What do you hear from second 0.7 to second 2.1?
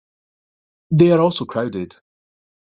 They are also crowded.